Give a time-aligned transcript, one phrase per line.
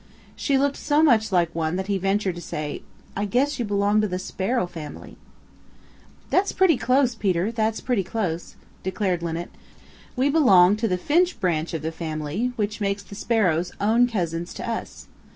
[0.35, 2.81] She looked so much like one that he ventured to say,
[3.15, 5.15] "I guess you belong to the Sparrow family."
[6.31, 7.51] "That's pretty close, Peter.
[7.51, 9.51] That's pretty close," declared Linnet.
[10.15, 14.55] "We belong to the Finch branch of the family, which makes the sparrows own cousins
[14.55, 15.05] to us.